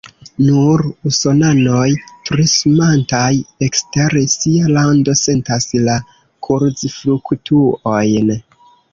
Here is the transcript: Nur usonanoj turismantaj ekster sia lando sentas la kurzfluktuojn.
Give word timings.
Nur 0.43 0.81
usonanoj 1.09 1.89
turismantaj 2.29 3.27
ekster 3.65 4.15
sia 4.35 4.71
lando 4.77 5.15
sentas 5.19 5.67
la 5.89 5.99
kurzfluktuojn. 6.47 8.33